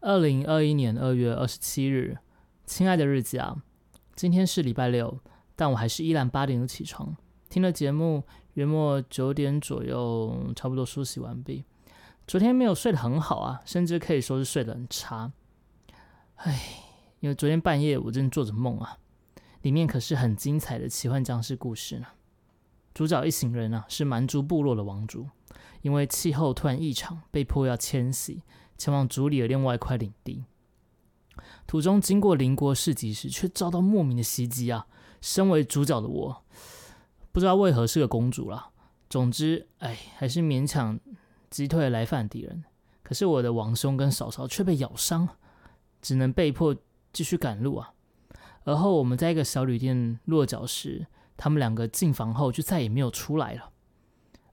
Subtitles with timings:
[0.00, 2.18] 二零二一年二月二十七日，
[2.64, 3.60] 亲爱的日子啊，
[4.14, 5.18] 今天是礼拜六，
[5.56, 7.16] 但我还是依然八点就起床，
[7.48, 8.22] 听了节目，
[8.54, 11.64] 约莫九点左右，差不多梳洗完毕。
[12.28, 15.32] 昨天没有睡得很好啊，甚至可以说是睡得很差。
[16.36, 16.60] 唉，
[17.18, 18.98] 因为昨天半夜我正做着梦啊，
[19.62, 22.06] 里面可是很精彩的奇幻僵尸故事呢。
[22.94, 25.26] 主角一行人啊，是蛮族部落的王族，
[25.82, 28.42] 因为气候突然异常，被迫要迁徙。
[28.78, 30.44] 前往族里的另外一块领地，
[31.66, 34.86] 途中经过邻国市集时，却遭到莫名的袭击啊！
[35.20, 36.44] 身为主角的我，
[37.32, 38.70] 不知道为何是个公主啦。
[39.10, 40.98] 总之，哎，还是勉强
[41.50, 42.62] 击退了来犯敌人。
[43.02, 45.28] 可是我的王兄跟嫂嫂却被咬伤，
[46.00, 46.76] 只能被迫
[47.12, 47.92] 继续赶路啊。
[48.64, 53.72] 而后我们在一个小旅店落脚时，他们两个进房后就再也没有出来了。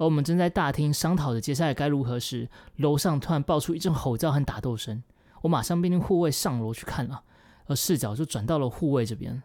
[0.00, 5.02] 而我们正在大厅商讨着接下来该如何时，楼上突然爆出一阵吼叫和打斗声。
[5.42, 7.22] 我马上命令护卫上楼去看了，
[7.66, 9.42] 而视角就转到了护卫这边。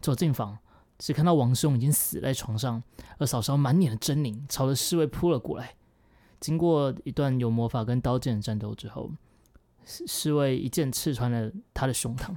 [0.00, 0.56] 走进房，
[0.98, 2.82] 只看到王兄已经死在床上，
[3.18, 5.74] 而嫂嫂满脸的狰狞，朝着侍卫扑了过来。
[6.40, 9.10] 经过一段有魔法跟刀剑的战斗之后，
[9.84, 12.34] 侍卫一剑刺穿了他的胸膛，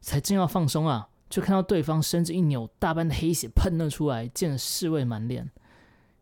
[0.00, 5.50] 才正要放松啊，就看到对方身子一扭，大半的黑血喷了出来，溅得侍卫满脸。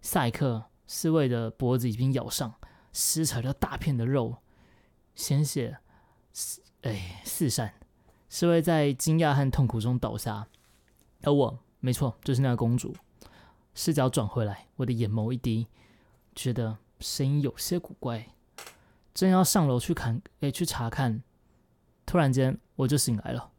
[0.00, 2.54] 下一刻，侍卫的脖子已经咬上，
[2.92, 4.38] 撕扯掉大片的肉，
[5.14, 5.78] 鲜血
[6.32, 7.74] 四哎四散。
[8.28, 10.46] 侍卫在惊讶和痛苦中倒下，
[11.22, 12.94] 而我，没错，就是那个公主。
[13.74, 15.66] 视角转回来，我的眼眸一低，
[16.34, 18.28] 觉得声音有些古怪，
[19.12, 21.22] 正要上楼去看，哎，去查看，
[22.06, 23.50] 突然间我就醒来了。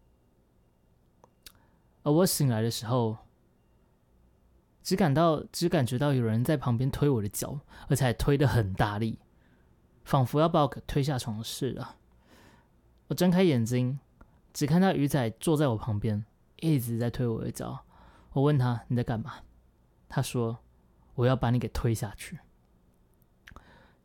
[2.03, 3.17] 而我醒来的时候。
[4.89, 7.59] 只感到，只感觉到有人在旁边推我的脚，
[7.89, 9.19] 而且还推得很大力，
[10.03, 11.87] 仿佛要把我给推下床似的。
[13.07, 13.99] 我睁开眼睛，
[14.51, 16.25] 只看到鱼仔坐在我旁边，
[16.61, 17.85] 一直在推我的脚。
[18.31, 19.31] 我问他你在干嘛？
[20.07, 20.57] 他说
[21.13, 22.39] 我要把你给推下去。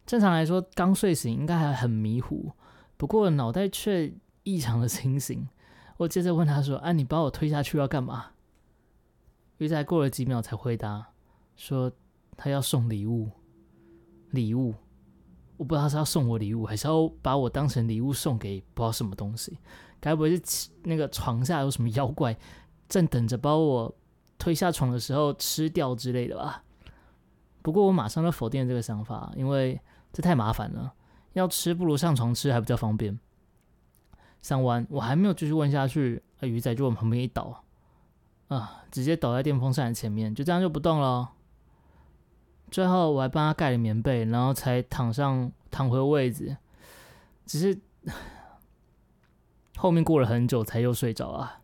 [0.05, 2.53] 正常来说，刚睡醒应该还很迷糊，
[2.99, 4.13] 不过脑袋却
[4.43, 5.49] 异常的清醒。
[5.97, 8.33] 我接着问他说：“啊，你把我推下去要干嘛？”
[9.65, 11.07] 鱼仔过了几秒才回答，
[11.57, 11.91] 说
[12.37, 13.31] 他要送礼物。
[14.33, 14.75] 礼物，
[15.57, 19.59] 我不知道他是要送我礼物，还是要把我当成礼物送给不知道什么东西。
[20.01, 22.37] 该不会是那个床下有什么妖怪，
[22.91, 23.95] 正等着把我
[24.37, 26.63] 推下床的时候吃掉之类的吧？
[27.63, 29.81] 不过我马上就否定这个想法，因为
[30.13, 30.93] 这太麻烦了。
[31.33, 33.19] 要吃不如上床吃还比较方便。
[34.43, 37.64] 上完，我还没有继续问下去，鱼仔就往旁边一倒。
[38.55, 38.85] 啊！
[38.91, 41.33] 直接倒在电风扇前面，就这样就不动了。
[42.71, 46.57] 最后我还帮他盖了棉被，然后才躺上躺回位置。
[47.45, 47.81] 只是
[49.77, 51.61] 后面过了很久才又睡着啊。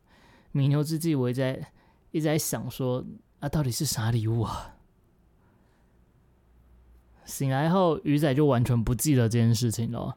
[0.53, 1.73] 弥留之际，我一直在
[2.11, 3.05] 一直在想说，
[3.39, 4.75] 啊，到底是啥礼物啊？
[7.25, 10.17] 醒来后，鱼仔就完全不记得这件事情了。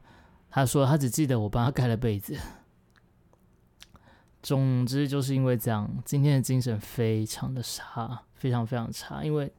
[0.50, 2.36] 他说他只记得我帮他盖了被子。
[4.44, 9.52] 总之就是因为这样，今天的精神非常的差，非常非常差，因为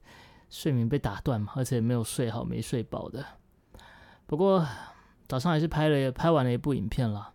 [0.50, 3.24] 睡眠被打断嘛，而且没有睡好，没睡饱的。
[4.26, 4.64] 不过
[5.26, 7.32] 早上还是拍了拍完了一部影片了。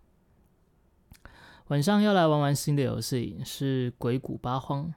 [1.69, 4.93] 晚上要来玩玩新的游戏，是《鬼谷八荒》。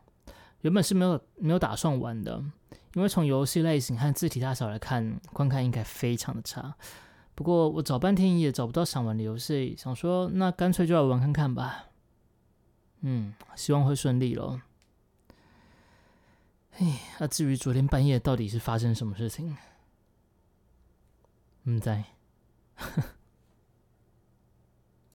[0.60, 2.42] 原本是没有没有打算玩的，
[2.94, 6.74] 因为从游戏类型和字体大小来看，观看应该非常的差。
[7.34, 11.86] 不过我找半天也找不到想玩的游戏，想说那干脆就来玩看看吧。
[13.02, 14.60] 嗯，希望会顺利咯。
[16.78, 19.56] 哎，那至于昨天半夜到底是发生什么事情，
[21.64, 22.04] 嗯，在。